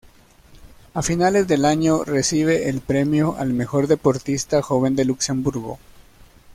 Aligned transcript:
A 0.95 1.03
finales 1.03 1.47
del 1.47 1.63
año, 1.63 2.03
recibe 2.03 2.67
el 2.69 2.81
premio 2.81 3.35
al 3.37 3.53
mejor 3.53 3.85
deportista 3.85 4.63
joven 4.63 4.95
de 4.95 5.05
Luxemburgo. 5.05 5.77